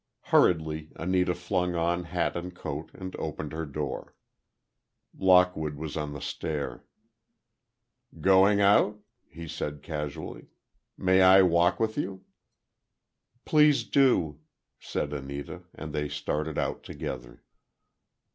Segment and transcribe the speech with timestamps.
[0.21, 4.15] Hurriedly Anita flung on hat and coat, and opened her door.
[5.15, 6.83] Lockwood was on the stair.
[8.19, 10.47] "Going out?" he said, casually,
[10.97, 12.23] "may I walk with you?"
[13.45, 14.39] "Please do,"
[14.79, 17.43] said Anita, and they started out together.